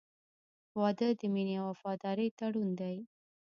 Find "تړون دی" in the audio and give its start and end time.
2.39-2.97